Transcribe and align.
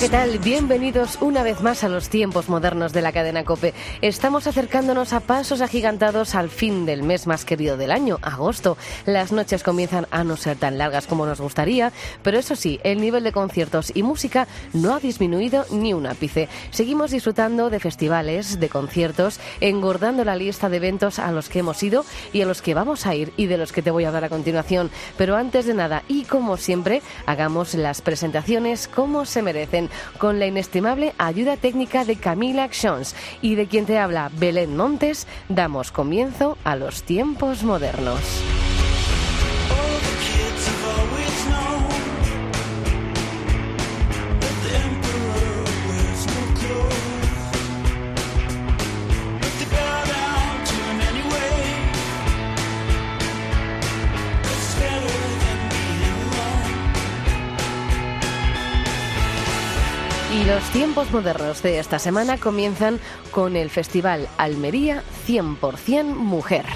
¿qué 0.00 0.08
tal? 0.08 0.38
Bienvenidos 0.38 1.18
una 1.20 1.42
vez 1.42 1.60
más 1.60 1.82
a 1.82 1.88
los 1.88 2.08
tiempos 2.08 2.48
modernos 2.48 2.92
de 2.92 3.02
la 3.02 3.10
cadena 3.10 3.44
Cope. 3.44 3.74
Estamos 4.00 4.46
acercándonos 4.46 5.12
a 5.12 5.18
pasos 5.18 5.60
agigantados 5.60 6.36
al 6.36 6.50
fin 6.50 6.86
del 6.86 7.02
mes 7.02 7.26
más 7.26 7.44
querido 7.44 7.76
del 7.76 7.90
año, 7.90 8.18
agosto. 8.22 8.76
Las 9.06 9.32
noches 9.32 9.64
comienzan 9.64 10.06
a 10.12 10.22
no 10.22 10.36
ser 10.36 10.56
tan 10.56 10.78
largas 10.78 11.08
como 11.08 11.26
nos 11.26 11.40
gustaría, 11.40 11.92
pero 12.22 12.38
eso 12.38 12.54
sí, 12.54 12.78
el 12.84 13.00
nivel 13.00 13.24
de 13.24 13.32
conciertos 13.32 13.90
y 13.92 14.04
música 14.04 14.46
no 14.72 14.94
ha 14.94 15.00
disminuido 15.00 15.66
ni 15.72 15.92
un 15.94 16.06
ápice. 16.06 16.48
Seguimos 16.70 17.10
disfrutando 17.10 17.68
de 17.68 17.80
festivales, 17.80 18.60
de 18.60 18.68
conciertos, 18.68 19.40
engordando 19.60 20.24
la 20.24 20.36
lista 20.36 20.68
de 20.68 20.76
eventos 20.76 21.18
a 21.18 21.32
los 21.32 21.48
que 21.48 21.58
hemos 21.58 21.82
ido 21.82 22.04
y 22.32 22.42
a 22.42 22.46
los 22.46 22.62
que 22.62 22.74
vamos 22.74 23.04
a 23.04 23.16
ir 23.16 23.32
y 23.36 23.46
de 23.46 23.58
los 23.58 23.72
que 23.72 23.82
te 23.82 23.90
voy 23.90 24.04
a 24.04 24.08
hablar 24.08 24.24
a 24.24 24.28
continuación. 24.28 24.90
Pero 25.16 25.34
antes 25.34 25.66
de 25.66 25.74
nada, 25.74 26.04
y 26.06 26.22
como 26.22 26.56
siempre, 26.56 27.02
hagamos 27.26 27.74
las 27.74 28.00
presentaciones 28.00 28.86
como 28.86 29.24
se 29.24 29.42
merecen. 29.42 29.87
Con 30.18 30.38
la 30.38 30.46
inestimable 30.46 31.14
ayuda 31.18 31.56
técnica 31.56 32.04
de 32.04 32.16
Camila 32.16 32.64
Actions 32.64 33.14
y 33.42 33.54
de 33.54 33.66
quien 33.66 33.86
te 33.86 33.98
habla 33.98 34.30
Belén 34.34 34.76
Montes, 34.76 35.26
damos 35.48 35.92
comienzo 35.92 36.58
a 36.64 36.76
los 36.76 37.02
tiempos 37.02 37.62
modernos. 37.62 38.20
tiempos 60.78 61.10
modernos 61.10 61.60
de 61.60 61.80
esta 61.80 61.98
semana 61.98 62.38
comienzan 62.38 63.00
con 63.32 63.56
el 63.56 63.68
Festival 63.68 64.28
Almería 64.38 65.02
100% 65.26 66.04
Mujer. 66.04 66.66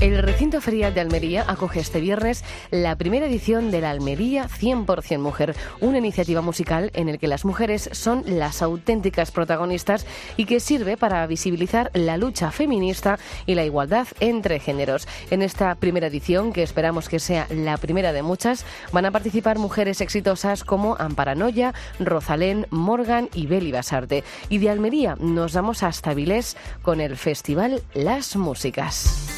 El 0.00 0.18
recinto 0.22 0.60
ferial 0.60 0.92
de 0.92 1.00
Almería 1.00 1.44
acoge 1.48 1.80
este 1.80 2.00
viernes 2.00 2.44
la 2.70 2.96
primera 2.96 3.26
edición 3.26 3.70
de 3.70 3.80
la 3.80 3.90
Almería 3.90 4.46
100% 4.46 5.18
Mujer, 5.18 5.56
una 5.80 5.98
iniciativa 5.98 6.42
musical 6.42 6.90
en 6.92 7.08
el 7.08 7.18
que 7.18 7.28
las 7.28 7.46
mujeres 7.46 7.88
son 7.92 8.24
las 8.26 8.60
auténticas 8.60 9.30
protagonistas 9.30 10.04
y 10.36 10.44
que 10.44 10.60
sirve 10.60 10.98
para 10.98 11.26
visibilizar 11.26 11.90
la 11.94 12.18
lucha 12.18 12.50
feminista 12.50 13.18
y 13.46 13.54
la 13.54 13.64
igualdad 13.64 14.06
entre 14.20 14.60
géneros. 14.60 15.08
En 15.30 15.40
esta 15.40 15.74
primera 15.76 16.08
edición, 16.08 16.52
que 16.52 16.62
esperamos 16.62 17.08
que 17.08 17.18
sea 17.18 17.46
la 17.48 17.78
primera 17.78 18.12
de 18.12 18.22
muchas, 18.22 18.66
van 18.92 19.06
a 19.06 19.12
participar 19.12 19.58
mujeres 19.58 20.02
exitosas 20.02 20.62
como 20.62 20.96
Amparanoia, 20.98 21.72
Rosalén, 22.00 22.66
Morgan 22.70 23.30
y 23.32 23.46
Beli 23.46 23.72
Basarte. 23.72 24.24
Y 24.50 24.58
de 24.58 24.68
Almería 24.68 25.16
nos 25.18 25.54
vamos 25.54 25.82
hasta 25.82 26.12
Vilés 26.12 26.56
con 26.82 27.00
el 27.00 27.16
Festival 27.16 27.82
Las 27.94 28.36
Músicas. 28.36 29.37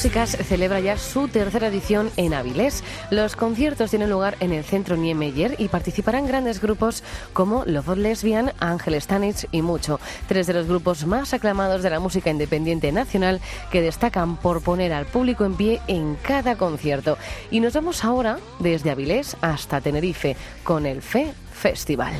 Músicas 0.00 0.30
celebra 0.30 0.80
ya 0.80 0.96
su 0.96 1.28
tercera 1.28 1.66
edición 1.66 2.10
en 2.16 2.32
Avilés. 2.32 2.82
Los 3.10 3.36
conciertos 3.36 3.90
tienen 3.90 4.08
lugar 4.08 4.34
en 4.40 4.50
el 4.50 4.64
Centro 4.64 4.96
Niemeyer 4.96 5.56
y 5.58 5.68
participarán 5.68 6.26
grandes 6.26 6.62
grupos 6.62 7.04
como 7.34 7.66
Love 7.66 7.90
of 7.90 7.98
Lesbian, 7.98 8.54
Ángel 8.60 8.98
Stanich 8.98 9.46
y 9.52 9.60
mucho. 9.60 10.00
Tres 10.26 10.46
de 10.46 10.54
los 10.54 10.66
grupos 10.68 11.04
más 11.04 11.34
aclamados 11.34 11.82
de 11.82 11.90
la 11.90 12.00
música 12.00 12.30
independiente 12.30 12.92
nacional 12.92 13.42
que 13.70 13.82
destacan 13.82 14.38
por 14.38 14.62
poner 14.62 14.94
al 14.94 15.04
público 15.04 15.44
en 15.44 15.54
pie 15.54 15.82
en 15.86 16.16
cada 16.22 16.56
concierto. 16.56 17.18
Y 17.50 17.60
nos 17.60 17.74
vamos 17.74 18.02
ahora 18.02 18.38
desde 18.58 18.92
Avilés 18.92 19.36
hasta 19.42 19.82
Tenerife 19.82 20.34
con 20.64 20.86
el 20.86 21.02
FE 21.02 21.34
Festival. 21.52 22.14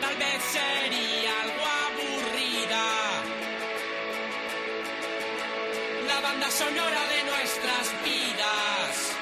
Tal 0.00 0.16
vez 0.16 0.42
sería 0.56 1.42
algo 1.42 1.64
aburrida. 1.86 2.86
La 6.06 6.20
banda 6.20 6.50
sonora 6.50 7.02
de 7.08 7.24
nuestras 7.30 7.92
vidas. 8.04 9.12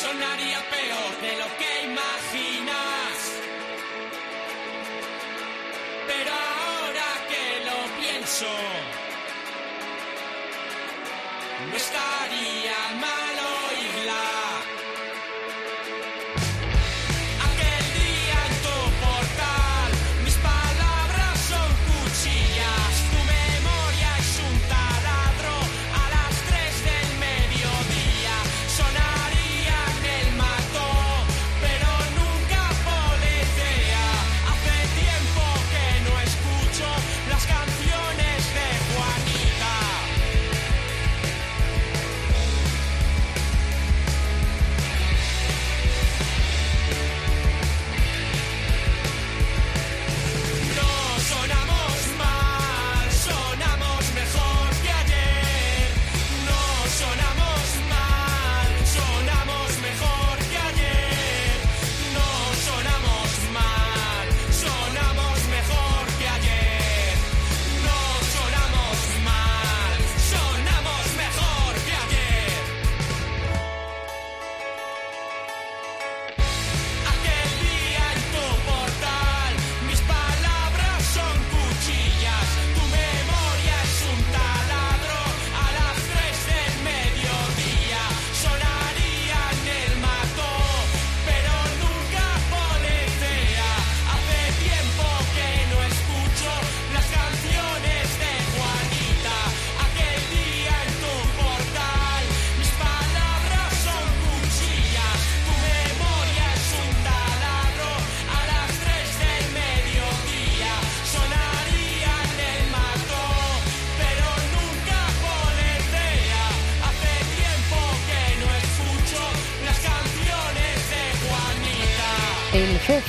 Sonaría 0.00 0.60
peor 0.70 1.20
de 1.20 1.32
lo 1.38 1.48
que 1.58 1.82
imaginas. 1.84 3.16
Pero 6.06 6.30
ahora 6.32 7.08
que 7.28 7.44
lo 7.68 7.78
pienso, 8.00 8.50
no 11.70 11.76
estaría 11.76 12.17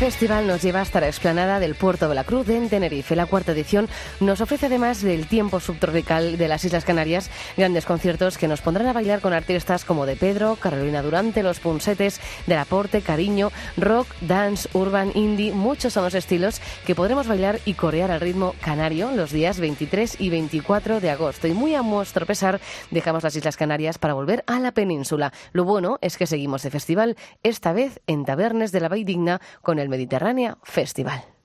Festival 0.09 0.47
nos 0.47 0.63
lleva 0.63 0.81
hasta 0.81 1.01
la 1.01 1.07
explanada 1.07 1.59
del 1.59 1.75
Puerto 1.75 2.09
de 2.09 2.15
la 2.15 2.23
Cruz 2.23 2.49
en 2.49 2.67
Tenerife. 2.67 3.15
La 3.15 3.27
cuarta 3.27 3.51
edición 3.51 3.87
nos 4.19 4.41
ofrece 4.41 4.65
además 4.65 5.03
del 5.03 5.27
tiempo 5.27 5.59
subtropical 5.59 6.35
de 6.39 6.47
las 6.47 6.65
Islas 6.65 6.83
Canarias 6.83 7.29
grandes 7.55 7.85
conciertos 7.85 8.39
que 8.39 8.47
nos 8.47 8.61
pondrán 8.61 8.87
a 8.87 8.93
bailar 8.93 9.21
con 9.21 9.33
artistas 9.33 9.85
como 9.85 10.07
De 10.07 10.15
Pedro, 10.15 10.55
Carolina 10.55 11.03
Durante, 11.03 11.43
Los 11.43 11.59
Punsetes, 11.59 12.19
Del 12.47 12.57
Aporte, 12.57 13.01
Cariño, 13.01 13.51
rock, 13.77 14.07
dance, 14.21 14.67
urban, 14.73 15.11
indie, 15.13 15.53
muchos 15.53 15.93
son 15.93 16.05
los 16.05 16.15
estilos 16.15 16.59
que 16.87 16.95
podremos 16.95 17.27
bailar 17.27 17.59
y 17.65 17.75
corear 17.75 18.09
al 18.09 18.19
ritmo 18.19 18.55
canario 18.61 19.11
los 19.11 19.31
días 19.31 19.59
23 19.59 20.19
y 20.19 20.31
24 20.31 21.01
de 21.01 21.11
agosto. 21.11 21.47
Y 21.47 21.53
muy 21.53 21.75
a 21.75 21.83
nuestro 21.83 22.25
pesar 22.25 22.59
dejamos 22.89 23.21
las 23.21 23.35
Islas 23.35 23.57
Canarias 23.57 23.99
para 23.99 24.15
volver 24.15 24.43
a 24.47 24.59
la 24.59 24.71
península. 24.71 25.33
Lo 25.53 25.65
bueno 25.65 25.99
es 26.01 26.17
que 26.17 26.25
seguimos 26.25 26.63
de 26.63 26.71
festival, 26.71 27.15
esta 27.43 27.73
vez 27.73 28.01
en 28.07 28.25
Tabernes 28.25 28.71
de 28.71 28.79
la 28.79 28.89
Bay 28.89 29.03
Digna 29.03 29.39
con 29.61 29.77
el 29.77 29.87
Mediterránea 29.99 30.57
Festival. 30.63 31.38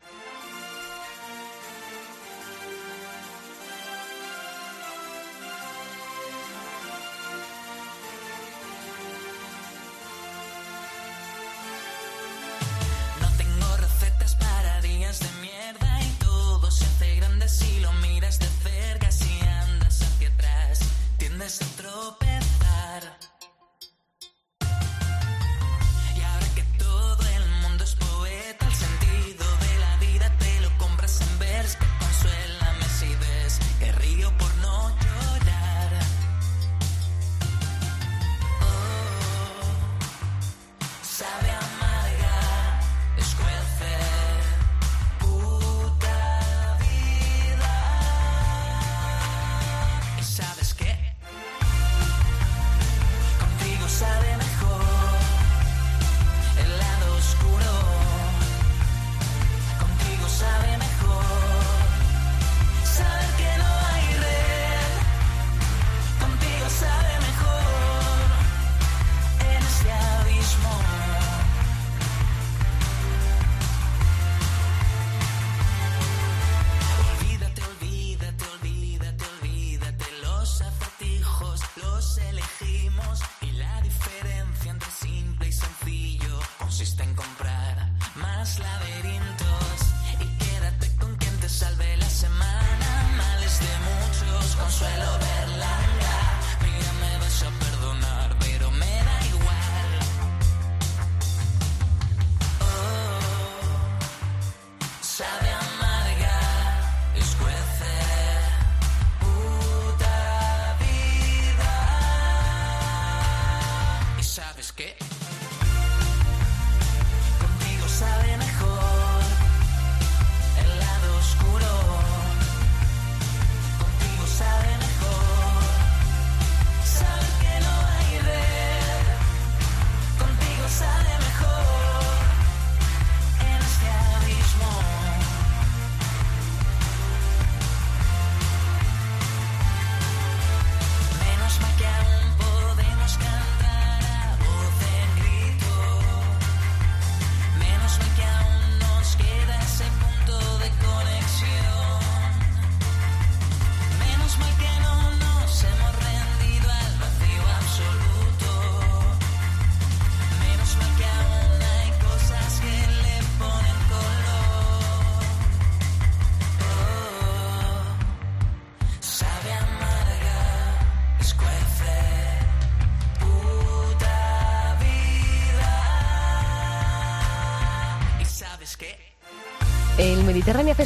Contigo 117.40 117.88
sabe 117.88 118.37
mejor. 118.37 118.74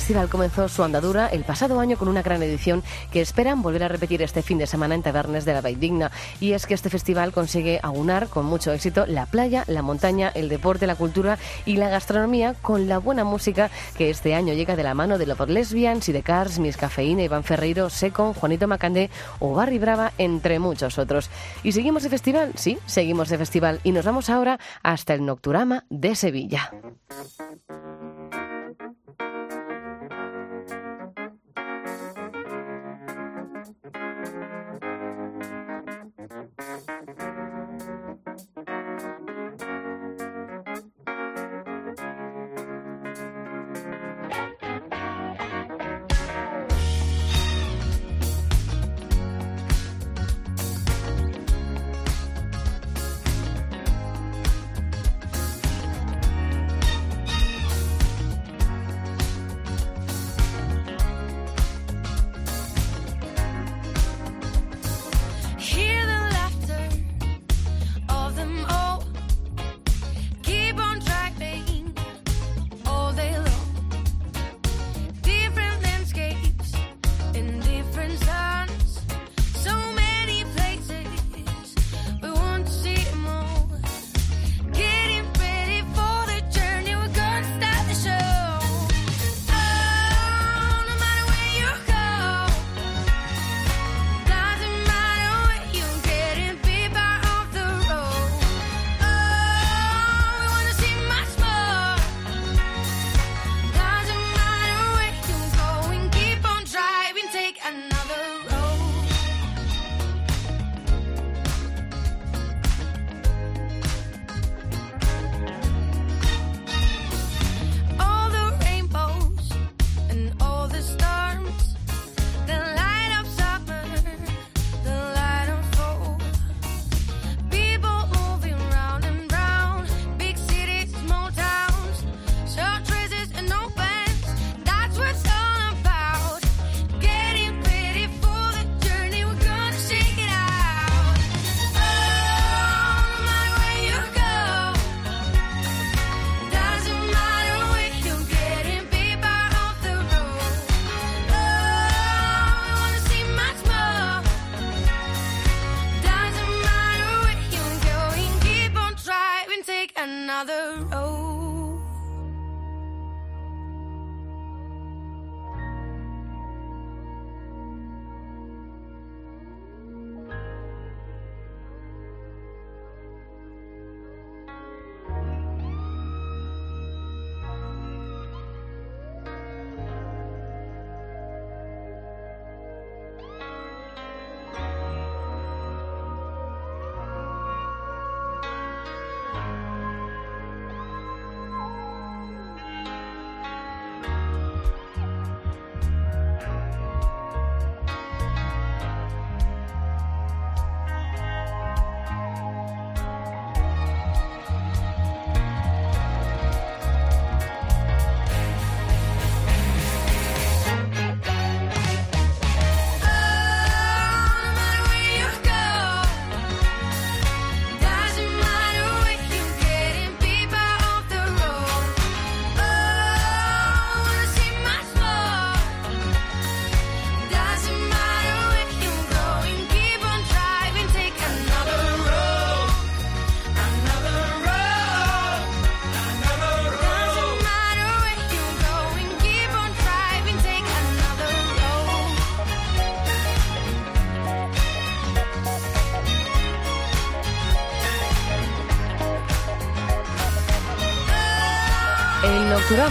Festival 0.09 0.31
comenzó 0.31 0.69
su 0.71 0.83
andadura 0.83 1.27
el 1.27 1.45
pasado 1.45 1.81
año 1.81 1.99
con 1.99 2.09
una 2.09 2.23
gran 2.23 2.43
edición 2.43 2.83
que 3.13 3.21
esperan 3.21 3.61
volver 3.61 3.83
a 3.83 3.89
repetir 3.89 4.23
este 4.23 4.41
fin 4.41 4.57
de 4.57 4.67
semana 4.67 4.95
en 4.95 5.03
Tabernes 5.03 5.45
de 5.45 5.53
la 5.53 5.61
Digna. 5.61 6.11
Y 6.41 6.53
es 6.53 6.65
que 6.65 6.73
este 6.73 6.89
festival 6.89 7.31
consigue 7.31 7.79
aunar 7.83 8.29
con 8.29 8.47
mucho 8.47 8.73
éxito 8.73 9.05
la 9.05 9.27
playa, 9.27 9.65
la 9.67 9.83
montaña, 9.83 10.33
el 10.35 10.49
deporte, 10.49 10.87
la 10.87 10.95
cultura 10.95 11.37
y 11.67 11.77
la 11.77 11.91
gastronomía 11.91 12.55
con 12.55 12.89
la 12.89 12.97
buena 12.97 13.25
música 13.25 13.71
que 13.99 14.09
este 14.09 14.35
año 14.35 14.55
llega 14.55 14.77
de 14.77 14.83
la 14.83 14.95
mano 14.95 15.19
de 15.19 15.27
Love 15.27 15.51
Lesbian, 15.51 16.01
Sidecars, 16.01 16.59
Miss 16.59 16.79
Cafeína, 16.79 17.25
Iván 17.25 17.45
Ferreiro, 17.45 17.91
Secon, 17.91 18.33
Juanito 18.33 18.67
Macandé 18.67 19.11
o 19.41 19.53
Barry 19.53 19.79
Brava, 19.79 20.13
entre 20.17 20.59
muchos 20.59 20.97
otros. 20.97 21.29
¿Y 21.63 21.73
seguimos 21.73 22.03
de 22.03 22.09
festival? 22.09 22.53
Sí, 22.55 22.79
seguimos 22.87 23.29
de 23.29 23.37
festival 23.37 23.81
y 23.85 23.93
nos 23.93 24.07
vamos 24.07 24.31
ahora 24.31 24.59
hasta 24.83 25.13
el 25.13 25.27
Nocturama 25.27 25.85
de 25.91 26.15
Sevilla. 26.15 26.73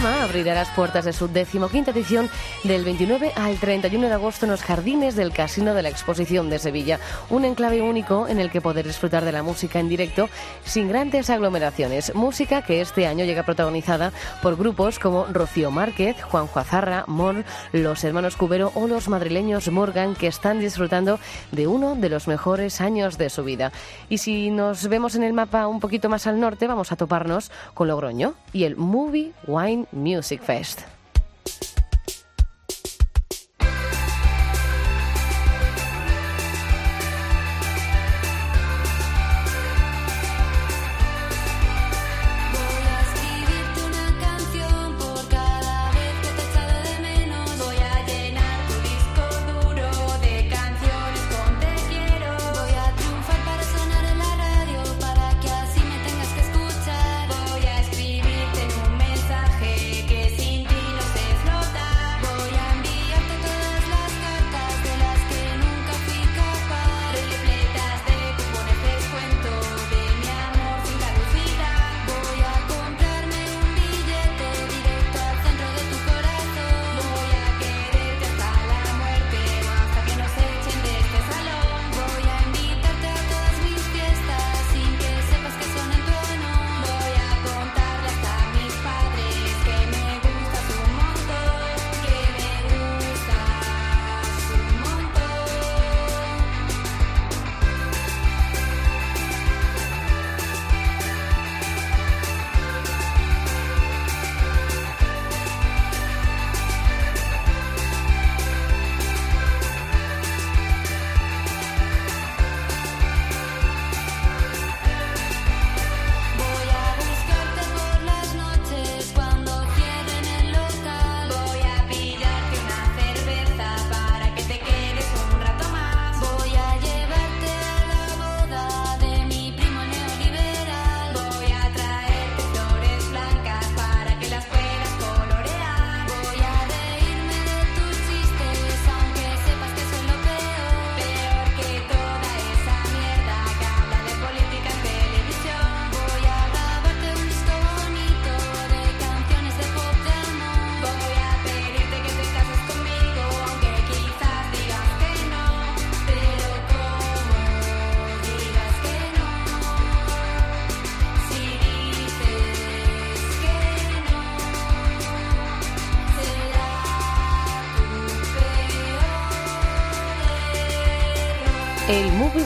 Abrirá 0.06 0.54
las 0.54 0.70
puertas 0.70 1.04
de 1.04 1.12
su 1.12 1.26
decimoquinta 1.26 1.90
edición 1.90 2.30
del 2.64 2.84
29 2.84 3.32
al 3.36 3.56
31 3.56 4.08
de 4.08 4.14
agosto 4.14 4.44
en 4.44 4.50
los 4.50 4.62
jardines 4.62 5.14
del 5.14 5.32
Casino 5.32 5.74
de 5.74 5.82
la 5.82 5.88
Exposición 5.88 6.50
de 6.50 6.58
Sevilla, 6.58 6.98
un 7.30 7.44
enclave 7.44 7.82
único 7.82 8.26
en 8.28 8.40
el 8.40 8.50
que 8.50 8.60
poder 8.60 8.86
disfrutar 8.86 9.24
de 9.24 9.32
la 9.32 9.42
música 9.42 9.78
en 9.78 9.88
directo 9.88 10.28
sin 10.64 10.88
grandes 10.88 11.30
aglomeraciones. 11.30 12.14
Música 12.14 12.62
que 12.62 12.80
este 12.80 13.06
año 13.06 13.24
llega 13.24 13.44
protagonizada 13.44 14.12
por 14.42 14.56
grupos 14.56 14.98
como 14.98 15.26
Rocío 15.26 15.70
Márquez, 15.70 16.20
Juanjo 16.22 16.58
Azarra, 16.58 17.04
Mor, 17.06 17.44
los 17.72 18.02
hermanos 18.04 18.36
Cubero 18.36 18.72
o 18.74 18.86
los 18.86 19.08
madrileños 19.08 19.70
Morgan 19.70 20.14
que 20.14 20.26
están 20.26 20.60
disfrutando 20.60 21.20
de 21.52 21.66
uno 21.66 21.94
de 21.94 22.08
los 22.08 22.28
mejores 22.28 22.80
años 22.80 23.18
de 23.18 23.30
su 23.30 23.44
vida. 23.44 23.72
Y 24.08 24.18
si 24.18 24.50
nos 24.50 24.88
vemos 24.88 25.14
en 25.14 25.22
el 25.22 25.32
mapa 25.32 25.68
un 25.68 25.80
poquito 25.80 26.08
más 26.08 26.26
al 26.26 26.40
norte, 26.40 26.66
vamos 26.66 26.92
a 26.92 26.96
toparnos 26.96 27.50
con 27.74 27.88
Logroño 27.88 28.34
y 28.52 28.64
el 28.64 28.76
Movie 28.76 29.32
Wine 29.46 29.86
Music 29.92 30.42
Fest. 30.42 30.97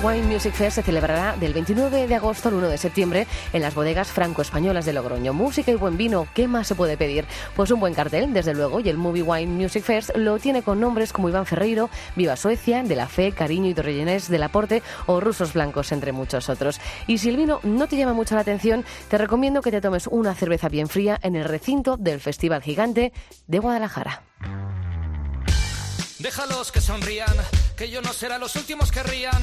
Wine 0.02 0.26
Music 0.26 0.52
Fest 0.52 0.76
se 0.76 0.82
celebrará 0.82 1.36
del 1.36 1.52
29 1.52 2.08
de 2.08 2.14
agosto 2.16 2.48
al 2.48 2.54
1 2.54 2.68
de 2.68 2.76
septiembre 2.76 3.28
en 3.52 3.62
las 3.62 3.76
bodegas 3.76 4.08
franco-españolas 4.08 4.84
de 4.84 4.92
Logroño. 4.92 5.32
Música 5.32 5.70
y 5.70 5.76
buen 5.76 5.96
vino, 5.96 6.26
¿qué 6.34 6.48
más 6.48 6.66
se 6.66 6.74
puede 6.74 6.96
pedir? 6.96 7.24
Pues 7.54 7.70
un 7.70 7.78
buen 7.78 7.94
cartel, 7.94 8.32
desde 8.32 8.52
luego, 8.52 8.80
y 8.80 8.88
el 8.88 8.96
Movie 8.96 9.22
Wine 9.22 9.52
Music 9.52 9.84
Fest 9.84 10.10
lo 10.16 10.40
tiene 10.40 10.62
con 10.62 10.80
nombres 10.80 11.12
como 11.12 11.28
Iván 11.28 11.46
Ferreiro, 11.46 11.88
Viva 12.16 12.36
Suecia, 12.36 12.82
De 12.82 12.96
la 12.96 13.06
Fe, 13.06 13.30
Cariño 13.30 13.70
y 13.70 13.74
Torrellenés 13.74 14.28
del 14.28 14.42
Aporte 14.42 14.82
o 15.06 15.20
Rusos 15.20 15.52
Blancos, 15.52 15.92
entre 15.92 16.10
muchos 16.10 16.48
otros. 16.48 16.80
Y 17.06 17.18
si 17.18 17.28
el 17.28 17.36
vino 17.36 17.60
no 17.62 17.86
te 17.86 17.96
llama 17.96 18.12
mucho 18.12 18.34
la 18.34 18.40
atención, 18.40 18.84
te 19.08 19.18
recomiendo 19.18 19.62
que 19.62 19.70
te 19.70 19.80
tomes 19.80 20.08
una 20.08 20.34
cerveza 20.34 20.68
bien 20.68 20.88
fría 20.88 21.20
en 21.22 21.36
el 21.36 21.44
recinto 21.44 21.96
del 21.96 22.20
Festival 22.20 22.62
Gigante 22.62 23.12
de 23.46 23.58
Guadalajara. 23.60 24.24
Déjalos 26.18 26.72
que 26.72 26.80
sonrían, 26.80 27.36
que 27.76 27.88
yo 27.88 28.02
no 28.02 28.12
será 28.12 28.38
los 28.38 28.56
últimos 28.56 28.90
que 28.90 29.04
rían. 29.04 29.42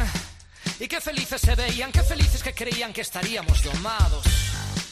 Y 0.79 0.87
qué 0.87 1.01
felices 1.01 1.41
se 1.41 1.55
veían, 1.55 1.91
qué 1.91 2.01
felices 2.01 2.41
que 2.41 2.53
creían 2.53 2.93
que 2.93 3.01
estaríamos 3.01 3.61
domados. 3.63 4.23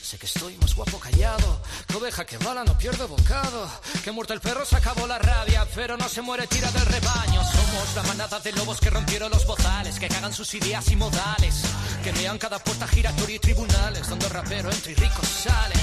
Sé 0.01 0.17
que 0.17 0.25
estoy 0.25 0.57
más 0.57 0.75
guapo 0.75 0.99
callado, 0.99 1.61
que 1.87 1.95
oveja 1.95 2.25
que 2.25 2.37
bala 2.37 2.65
no 2.65 2.77
pierde 2.77 3.05
bocado. 3.05 3.69
Que 4.03 4.11
muerto 4.11 4.33
el 4.33 4.41
perro 4.41 4.65
se 4.65 4.75
acabó 4.75 5.07
la 5.07 5.17
rabia, 5.17 5.65
pero 5.75 5.95
no 5.95 6.09
se 6.09 6.21
muere 6.21 6.45
tira 6.47 6.69
del 6.71 6.85
rebaño. 6.85 7.41
Somos 7.41 7.95
la 7.95 8.03
manada 8.03 8.39
de 8.41 8.51
lobos 8.51 8.81
que 8.81 8.89
rompieron 8.89 9.31
los 9.31 9.47
bozales, 9.47 9.97
que 9.97 10.09
cagan 10.09 10.33
sus 10.33 10.53
ideas 10.55 10.89
y 10.91 10.97
modales. 10.97 11.61
Que 12.03 12.11
vean 12.11 12.37
cada 12.37 12.59
puerta 12.59 12.85
giratoria 12.87 13.37
y 13.37 13.39
tribunales, 13.39 14.09
donde 14.09 14.27
rapero 14.27 14.69
entra 14.69 14.91
y 14.91 14.95
ricos 14.95 15.27
salen. 15.27 15.79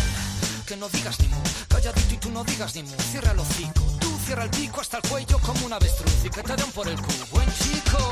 Que 0.66 0.76
no 0.76 0.88
digas 0.90 1.18
ni 1.20 1.28
mu, 1.28 1.42
calladito 1.68 2.14
y 2.14 2.18
tú 2.18 2.30
no 2.30 2.44
digas 2.44 2.74
ni 2.74 2.82
mu, 2.82 2.94
cierra 3.10 3.32
el 3.32 3.38
hocico. 3.38 3.98
Tú 4.00 4.18
cierra 4.26 4.44
el 4.44 4.50
pico 4.50 4.82
hasta 4.82 4.98
el 4.98 5.02
cuello 5.02 5.38
como 5.38 5.64
un 5.64 5.72
avestruz 5.72 6.24
y 6.24 6.28
que 6.28 6.42
te 6.42 6.56
den 6.56 6.72
por 6.72 6.88
el 6.88 7.00
culo, 7.00 7.26
buen 7.30 7.48
chico. 7.56 8.10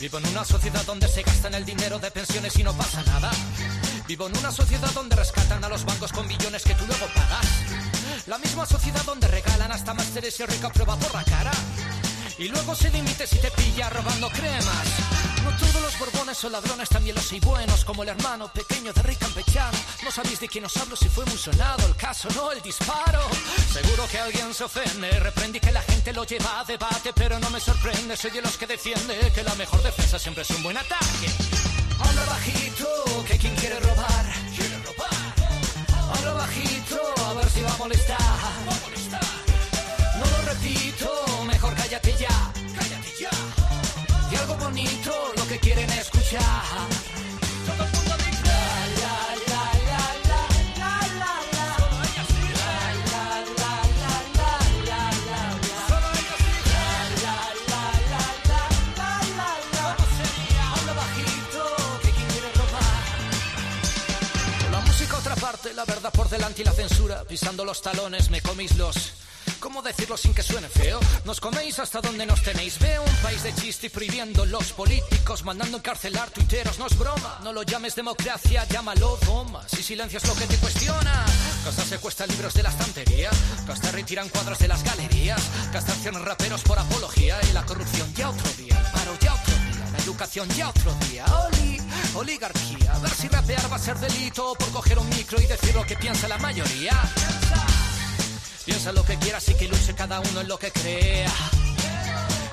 Vivo 0.00 0.18
en 0.18 0.26
una 0.28 0.44
sociedad 0.44 0.84
donde 0.84 1.08
se 1.08 1.22
gastan 1.22 1.54
el 1.54 1.64
dinero 1.64 1.98
de 1.98 2.10
pensiones 2.10 2.58
y 2.58 2.64
no 2.64 2.72
pasa 2.74 3.02
nada. 3.04 3.30
Vivo 4.06 4.26
en 4.26 4.36
una 4.36 4.50
sociedad 4.50 4.90
donde 4.92 5.16
rescatan 5.16 5.62
a 5.64 5.68
los 5.68 5.84
bancos 5.84 6.12
con 6.12 6.26
billones 6.26 6.62
que 6.62 6.74
tú 6.74 6.84
luego 6.86 7.06
pagas. 7.14 7.46
La 8.26 8.38
misma 8.38 8.66
sociedad 8.66 9.04
donde 9.04 9.28
regalan 9.28 9.72
hasta 9.72 9.94
másteres 9.94 10.38
y 10.40 10.46
rica 10.46 10.70
prueba 10.70 10.96
por 10.96 11.14
la 11.14 11.24
cara. 11.24 11.52
Y 12.38 12.48
luego 12.48 12.74
se 12.74 12.90
dimite 12.90 13.26
si 13.26 13.38
te 13.38 13.50
pilla 13.52 13.88
robando 13.90 14.28
cremas. 14.30 14.86
No 15.44 15.50
todos 15.56 15.82
los 15.82 15.98
borbones 15.98 16.36
son 16.36 16.52
ladrones, 16.52 16.88
también 16.88 17.14
los 17.14 17.30
hay 17.30 17.40
buenos, 17.40 17.84
como 17.84 18.02
el 18.02 18.08
hermano 18.08 18.48
pequeño 18.48 18.92
de 18.92 19.02
Rey 19.02 19.16
Campechano. 19.16 19.78
No 20.02 20.10
sabéis 20.10 20.40
de 20.40 20.48
quién 20.48 20.64
os 20.64 20.76
hablo 20.76 20.96
si 20.96 21.08
fue 21.08 21.24
muy 21.26 21.38
sonado 21.38 21.86
el 21.86 21.94
caso, 21.94 22.28
no 22.34 22.50
el 22.50 22.60
disparo. 22.60 23.20
Seguro 23.72 24.08
que 24.08 24.18
alguien 24.18 24.52
se 24.52 24.64
ofende, 24.64 25.10
reprendí 25.20 25.60
que 25.60 25.70
la 25.70 25.82
gente 25.82 26.12
lo 26.12 26.24
lleva 26.24 26.60
a 26.60 26.64
debate, 26.64 27.12
pero 27.14 27.38
no 27.38 27.50
me 27.50 27.60
sorprende, 27.60 28.16
soy 28.16 28.32
de 28.32 28.42
los 28.42 28.56
que 28.56 28.66
defiende 28.66 29.30
que 29.34 29.42
la 29.42 29.54
mejor 29.54 29.82
defensa 29.82 30.18
siempre 30.18 30.42
es 30.42 30.50
un 30.50 30.62
buen 30.62 30.76
ataque. 30.76 31.28
Habla 32.00 32.24
bajito, 32.24 33.24
que 33.28 33.38
quien 33.38 33.54
quiere 33.54 33.78
robar, 33.78 34.26
quiere 34.56 34.78
robar. 34.78 35.34
Habla 36.16 36.32
bajito, 36.32 37.00
a 37.26 37.34
ver 37.34 37.50
si 37.50 37.60
va 37.62 37.72
a 37.72 37.76
molestar. 37.76 38.18
No 40.18 40.24
lo 40.24 40.42
repito, 40.52 41.33
cállate 41.94 42.18
ya, 42.18 42.52
cállate 42.74 43.12
ya. 43.20 43.30
Y 44.32 44.36
algo 44.36 44.56
bonito, 44.56 45.12
lo 45.36 45.46
que 45.46 45.58
quieren 45.60 45.88
escuchar. 45.90 46.42
Todo 47.66 47.84
el 47.84 47.92
mundo 47.92 48.16
dice 48.16 48.42
la, 49.00 49.36
la, 49.46 49.84
la, 65.74 65.84
verdad 65.84 66.12
por 66.12 66.28
delante 66.28 66.62
y 66.62 66.64
la 66.64 66.72
censura. 66.72 67.24
Pisando 67.24 67.64
los 67.64 67.80
talones 67.82 68.30
me 68.30 68.40
coméis 68.40 68.76
los... 68.76 69.23
¿Cómo 69.64 69.80
decirlo 69.80 70.18
sin 70.18 70.34
que 70.34 70.42
suene 70.42 70.68
feo? 70.68 71.00
Nos 71.24 71.40
coméis 71.40 71.78
hasta 71.78 72.02
donde 72.02 72.26
nos 72.26 72.42
tenéis. 72.42 72.78
Veo 72.78 73.02
un 73.02 73.16
país 73.22 73.42
de 73.42 73.54
chiste 73.54 73.86
y 73.86 73.88
prohibiendo 73.88 74.44
los 74.44 74.74
políticos, 74.74 75.42
mandando 75.42 75.78
encarcelar 75.78 76.28
tuiteros. 76.28 76.78
No 76.78 76.86
es 76.86 76.98
broma, 76.98 77.40
no 77.42 77.50
lo 77.50 77.62
llames 77.62 77.94
democracia, 77.94 78.68
llámalo 78.68 79.18
doma. 79.24 79.66
Si 79.66 79.82
silencias 79.82 80.28
lo 80.28 80.34
que 80.34 80.46
te 80.46 80.58
cuestiona, 80.58 81.24
hasta 81.66 81.82
secuestra 81.82 82.26
libros 82.26 82.52
de 82.52 82.62
la 82.62 82.68
estantería, 82.68 83.30
hasta 83.66 83.90
retiran 83.90 84.28
cuadros 84.28 84.58
de 84.58 84.68
las 84.68 84.84
galerías, 84.84 85.40
hasta 85.74 85.92
accionan 85.92 86.26
raperos 86.26 86.60
por 86.62 86.78
apología 86.78 87.40
y 87.48 87.54
la 87.54 87.64
corrupción 87.64 88.12
ya 88.14 88.28
otro 88.28 88.52
día, 88.58 88.92
paro 88.92 89.16
ya 89.18 89.32
otro 89.32 89.54
día, 89.54 89.90
la 89.92 89.98
educación 90.04 90.46
ya 90.50 90.68
otro 90.68 90.94
día. 91.08 91.24
Oli, 91.24 91.80
oligarquía, 92.16 92.92
a 92.92 92.98
ver 92.98 93.10
si 93.12 93.28
rapear 93.28 93.72
va 93.72 93.76
a 93.76 93.78
ser 93.78 93.96
delito 93.96 94.54
por 94.58 94.70
coger 94.72 94.98
un 94.98 95.08
micro 95.08 95.40
y 95.40 95.46
decir 95.46 95.74
lo 95.74 95.86
que 95.86 95.96
piensa 95.96 96.28
la 96.28 96.36
mayoría. 96.36 97.00
Piensa 98.64 98.92
lo 98.92 99.04
que 99.04 99.16
quieras 99.18 99.48
y 99.48 99.54
que 99.54 99.68
luche 99.68 99.94
cada 99.94 100.20
uno 100.20 100.40
en 100.40 100.48
lo 100.48 100.58
que 100.58 100.70
crea. 100.70 101.32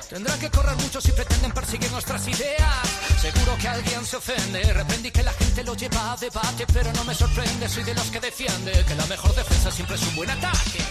Tendrán 0.10 0.38
que 0.39 0.50
correr 0.50 0.76
mucho 0.76 1.00
si 1.00 1.12
pretenden 1.13 1.54
perseguir 1.54 1.89
nuestras 1.91 2.28
ideas. 2.28 2.82
Seguro 3.21 3.56
que 3.58 3.67
alguien 3.69 4.06
se 4.06 4.17
ofende. 4.17 4.62
Reprendí 4.74 5.10
que 5.10 5.24
la 5.24 5.32
gente 5.32 5.63
lo 5.63 5.74
lleva 5.74 6.12
a 6.12 6.17
debate, 6.17 6.65
pero 6.74 6.91
no 6.91 7.06
me 7.06 7.15
sorprende. 7.15 7.69
Soy 7.69 7.84
de 7.84 7.93
los 7.93 8.12
que 8.12 8.19
defiende 8.19 8.84
que 8.86 8.95
la 8.95 9.06
mejor 9.06 9.34
defensa 9.34 9.71
siempre 9.71 9.95
es 9.95 10.02
un 10.04 10.15
buen 10.17 10.30
ataque. 10.30 10.84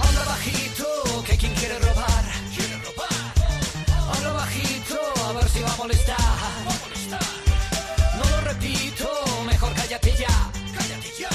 Habla 0.00 0.24
bajito, 0.24 1.24
que 1.24 1.36
quien 1.36 1.54
quiere 1.54 1.78
robar, 1.78 2.24
quiere 2.56 2.78
robar. 2.78 4.16
Habla 4.16 4.32
bajito, 4.32 4.98
a 5.28 5.32
ver 5.34 5.48
si 5.50 5.60
va 5.60 5.72
a 5.72 5.76
molestar. 5.76 6.16
No 8.18 8.28
lo 8.28 8.40
repito, 8.40 9.08
mejor 9.46 9.72
cállate 9.74 10.16
ya, 10.18 10.50
cállate 10.76 11.12
ya. 11.16 11.30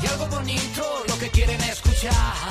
Y 0.00 0.06
algo 0.06 0.26
bonito, 0.28 1.04
lo 1.08 1.18
que 1.18 1.28
quieren 1.30 1.60
escuchar. 2.00 2.50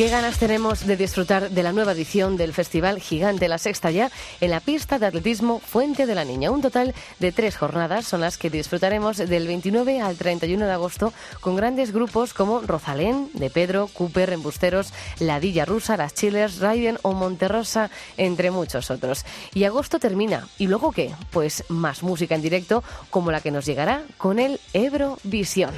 Qué 0.00 0.08
ganas 0.08 0.38
tenemos 0.38 0.86
de 0.86 0.96
disfrutar 0.96 1.50
de 1.50 1.62
la 1.62 1.72
nueva 1.72 1.92
edición 1.92 2.38
del 2.38 2.54
Festival 2.54 3.02
Gigante 3.02 3.48
La 3.48 3.58
Sexta 3.58 3.90
ya 3.90 4.10
en 4.40 4.50
la 4.50 4.60
pista 4.60 4.98
de 4.98 5.04
atletismo 5.04 5.58
Fuente 5.58 6.06
de 6.06 6.14
la 6.14 6.24
Niña. 6.24 6.50
Un 6.50 6.62
total 6.62 6.94
de 7.18 7.32
tres 7.32 7.58
jornadas 7.58 8.06
son 8.06 8.22
las 8.22 8.38
que 8.38 8.48
disfrutaremos 8.48 9.18
del 9.18 9.46
29 9.46 10.00
al 10.00 10.16
31 10.16 10.64
de 10.64 10.72
agosto 10.72 11.12
con 11.42 11.54
grandes 11.54 11.92
grupos 11.92 12.32
como 12.32 12.62
Rosalén, 12.62 13.28
De 13.34 13.50
Pedro, 13.50 13.88
Cooper, 13.88 14.32
Embusteros, 14.32 14.94
Ladilla 15.18 15.66
Rusa, 15.66 15.98
Las 15.98 16.14
Chillers, 16.14 16.60
Raiden 16.60 16.96
o 17.02 17.12
Monterrosa, 17.12 17.90
entre 18.16 18.50
muchos 18.50 18.90
otros. 18.90 19.26
Y 19.52 19.64
agosto 19.64 19.98
termina. 19.98 20.48
¿Y 20.56 20.68
luego 20.68 20.92
qué? 20.92 21.10
Pues 21.30 21.64
más 21.68 22.02
música 22.02 22.34
en 22.34 22.40
directo 22.40 22.82
como 23.10 23.30
la 23.32 23.42
que 23.42 23.50
nos 23.50 23.66
llegará 23.66 24.04
con 24.16 24.38
el 24.38 24.60
Eurovisión. 24.72 25.74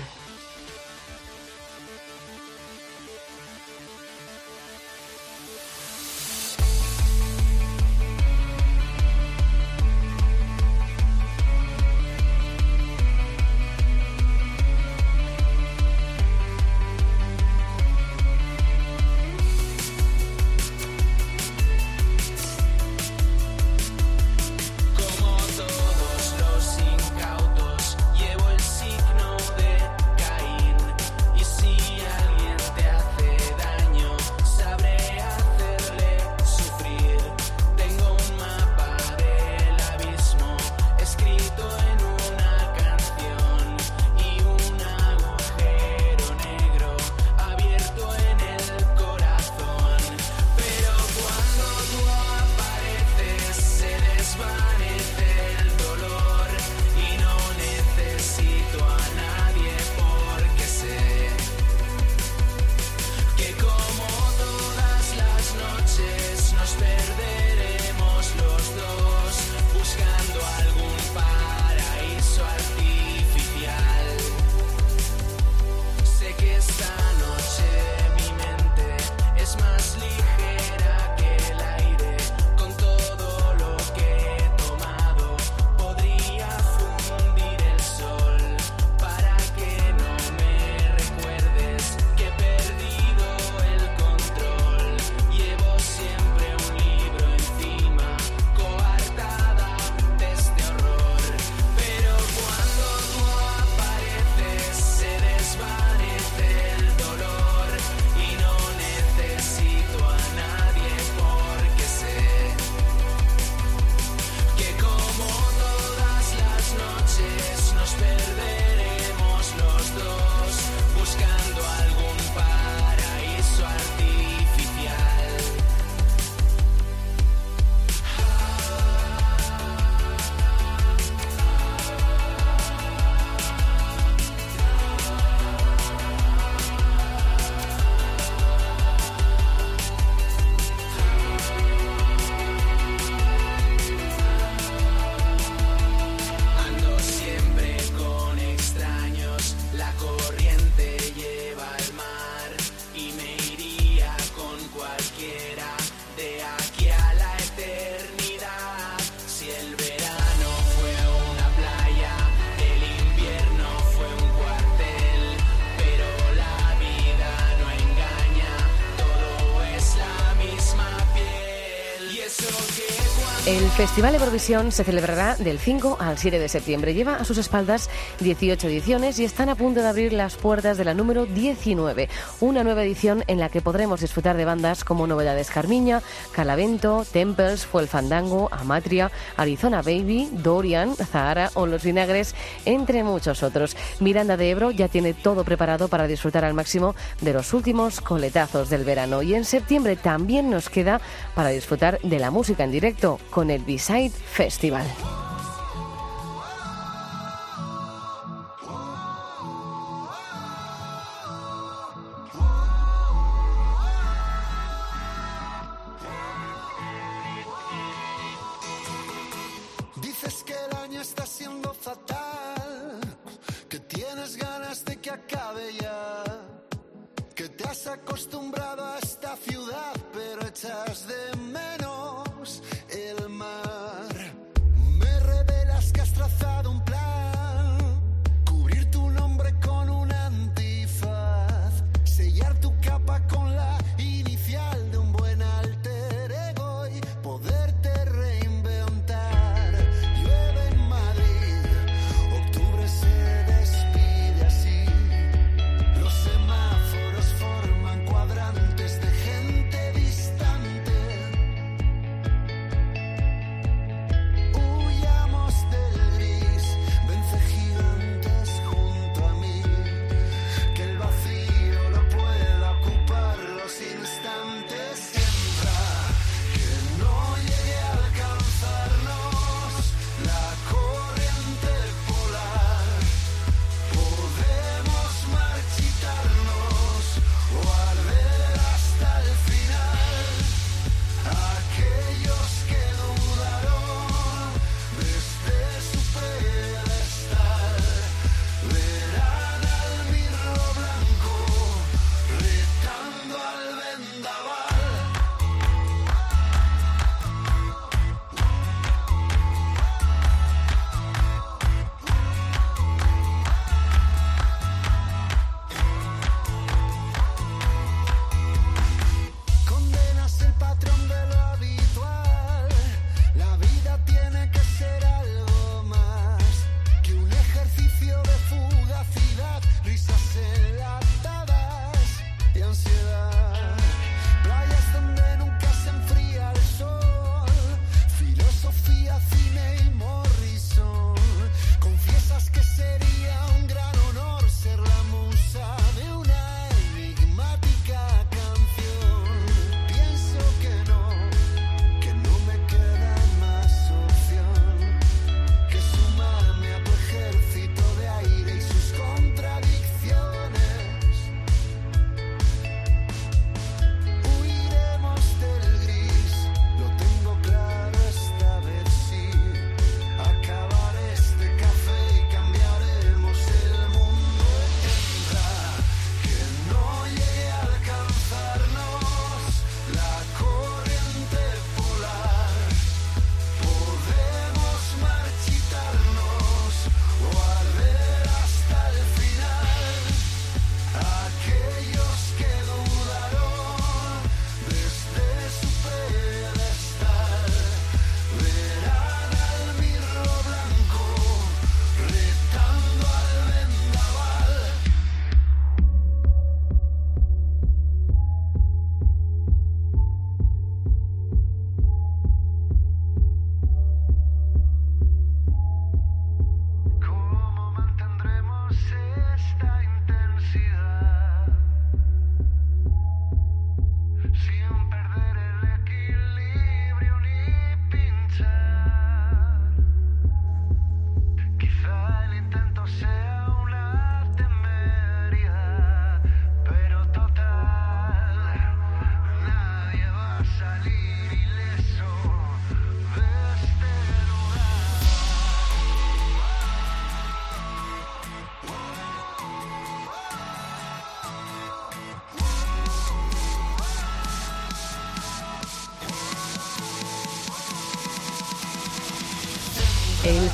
Festival 173.77 174.15
Eurovisión 174.15 174.71
se 174.71 174.85
celebrará 174.85 175.35
del 175.37 175.59
5 175.59 175.97
al 175.99 176.19
7 176.19 176.39
de 176.39 176.49
septiembre. 176.51 176.93
Lleva 176.93 177.17
a 177.17 177.25
sus 177.25 177.39
espaldas 177.39 177.89
18 178.23 178.69
ediciones 178.69 179.19
y 179.19 179.25
están 179.25 179.49
a 179.49 179.57
punto 179.57 179.81
de 179.81 179.89
abrir 179.89 180.13
las 180.13 180.37
puertas 180.37 180.79
de 180.79 180.85
la 180.85 180.95
número 180.95 181.27
19, 181.27 182.09
una 182.41 182.63
nueva 182.63 182.85
edición 182.85 183.25
en 183.27 183.39
la 183.39 183.49
que 183.49 183.61
podremos 183.61 184.01
disfrutar 184.01 184.37
de 184.37 184.45
bandas 184.45 184.85
como 184.85 185.07
Novedades 185.07 185.51
Carmiña, 185.51 186.03
Calavento, 186.31 187.05
Temples, 187.11 187.67
Fue 187.67 187.83
el 187.83 187.89
Fandango, 187.89 188.49
Amatria, 188.53 189.11
Arizona 189.37 189.83
Baby, 189.83 190.29
Dorian, 190.33 190.95
Zahara 190.95 191.51
o 191.55 191.67
Los 191.67 191.83
Vinagres, 191.83 192.35
entre 192.65 193.03
muchos 193.03 193.43
otros. 193.43 193.77
Miranda 193.99 194.37
de 194.37 194.51
Ebro 194.51 194.71
ya 194.71 194.89
tiene 194.89 195.15
todo 195.15 195.43
preparado 195.43 195.89
para 195.89 196.07
disfrutar 196.07 196.45
al 196.45 196.55
máximo 196.55 196.95
de 197.21 197.33
los 197.33 197.53
últimos 197.53 198.01
coletazos 198.01 198.71
del 198.71 198.85
verano 198.85 199.23
y 199.23 199.35
en 199.35 199.45
septiembre 199.45 199.97
también 199.97 200.49
nos 200.49 200.69
queda 200.69 201.01
para 201.35 201.49
disfrutar 201.49 201.99
de 202.03 202.19
la 202.19 202.31
música 202.31 202.63
en 202.63 202.73
directo 202.73 203.19
con 203.31 203.51
el 203.51 203.63
B-Side 203.63 204.11
Festival. 204.11 204.87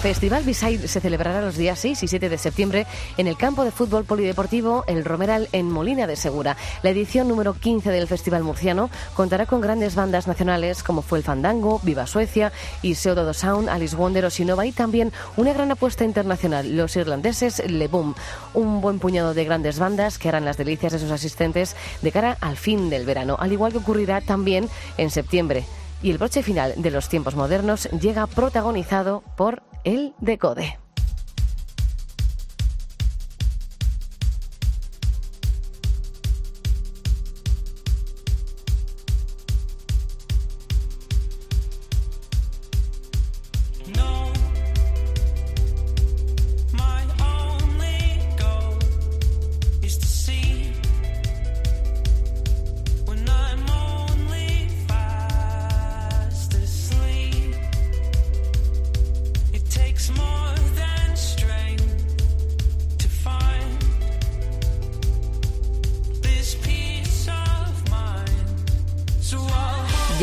Festival 0.09 0.42
Beside 0.42 0.88
se 0.88 1.02
celebrará 1.02 1.42
los 1.42 1.59
días 1.59 1.80
6 1.80 2.02
y 2.02 2.09
7 2.09 2.30
de 2.30 2.38
septiembre 2.38 2.86
en 3.18 3.26
el 3.26 3.36
campo 3.36 3.62
de 3.62 3.70
fútbol 3.70 4.06
polideportivo 4.06 4.82
El 4.86 5.04
Romeral 5.04 5.50
en 5.52 5.70
Molina 5.70 6.06
de 6.06 6.16
Segura. 6.16 6.56
La 6.82 6.88
edición 6.88 7.28
número 7.28 7.52
15 7.52 7.90
del 7.90 8.09
Festival 8.09 8.42
Murciano 8.42 8.88
contará 9.12 9.44
con 9.44 9.61
grandes 9.61 9.96
bandas 9.96 10.26
nacionales 10.26 10.82
como 10.82 11.02
fue 11.02 11.18
el 11.18 11.24
Fandango, 11.24 11.78
Viva 11.82 12.06
Suecia, 12.06 12.52
Iseo 12.80 13.14
Dodo 13.14 13.34
Sound, 13.34 13.68
Alice 13.68 13.94
Wonder 13.94 14.24
o 14.24 14.30
Sinova 14.30 14.64
y 14.64 14.72
también 14.72 15.12
una 15.36 15.52
gran 15.52 15.72
apuesta 15.72 16.06
internacional, 16.06 16.74
los 16.74 16.96
irlandeses 16.96 17.62
Le 17.68 17.86
Boom. 17.86 18.14
Un 18.54 18.80
buen 18.80 19.00
puñado 19.00 19.34
de 19.34 19.44
grandes 19.44 19.78
bandas 19.78 20.16
que 20.16 20.30
harán 20.30 20.46
las 20.46 20.56
delicias 20.56 20.92
de 20.92 21.00
sus 21.00 21.11
asistentes 21.11 21.76
de 22.00 22.12
cara 22.12 22.38
al 22.40 22.56
fin 22.56 22.88
del 22.88 23.04
verano, 23.04 23.36
al 23.38 23.52
igual 23.52 23.72
que 23.72 23.78
ocurrirá 23.78 24.22
también 24.22 24.70
en 24.96 25.11
septiembre. 25.11 25.66
Y 26.00 26.12
el 26.12 26.18
broche 26.18 26.42
final 26.42 26.74
de 26.76 26.92
los 26.92 27.09
tiempos 27.09 27.34
modernos 27.34 27.90
llega 27.90 28.26
protagonizado 28.26 29.22
por 29.36 29.62
el 29.85 30.14
Decode. 30.20 30.79
No, 30.79 30.88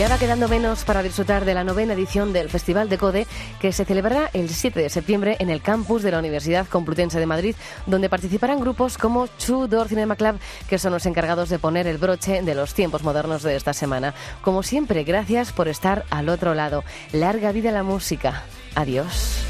Ya 0.07 0.19
quedando 0.19 0.47
menos 0.47 0.85
para 0.85 1.01
disfrutar 1.01 1.45
de 1.45 1.55
la 1.55 1.63
novena 1.63 1.93
edición 1.93 2.31
del 2.31 2.47
Festival 2.47 2.89
de 2.89 2.99
Code 2.99 3.25
que 3.59 3.71
se 3.71 3.85
celebrará 3.85 4.29
el 4.33 4.49
7 4.49 4.79
de 4.79 4.89
septiembre 4.89 5.35
en 5.39 5.49
el 5.49 5.63
campus 5.63 6.03
de 6.03 6.11
la 6.11 6.19
Universidad 6.19 6.67
Complutense 6.67 7.19
de 7.19 7.25
Madrid, 7.25 7.55
donde 7.87 8.07
participarán 8.07 8.59
grupos 8.59 8.99
como 8.99 9.27
Two 9.27 9.67
Door 9.67 9.87
Cinema 9.87 10.15
Club, 10.15 10.37
que 10.69 10.77
son 10.77 10.93
los 10.93 11.07
encargados 11.07 11.49
de 11.49 11.57
poner 11.57 11.87
el 11.87 11.97
broche 11.97 12.43
de 12.43 12.53
los 12.53 12.75
tiempos 12.75 13.01
modernos 13.01 13.41
de 13.41 13.55
esta 13.55 13.73
semana. 13.73 14.13
Como 14.43 14.61
siempre, 14.61 15.03
gracias 15.05 15.51
por 15.51 15.67
estar 15.67 16.05
al 16.11 16.29
otro 16.29 16.53
lado. 16.53 16.83
Larga 17.11 17.51
vida 17.51 17.71
la 17.71 17.81
música. 17.81 18.43
Adiós. 18.75 19.43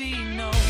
see 0.00 0.24
no 0.34 0.69